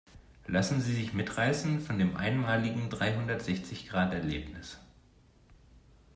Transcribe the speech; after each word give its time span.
Lassen 0.47 0.81
Sie 0.81 0.95
sich 0.95 1.13
mitreißen 1.13 1.79
von 1.79 1.99
dem 1.99 2.15
einmaligen 2.17 2.89
Dreihundertsechzig-Grad-Erlebnis! 2.89 4.79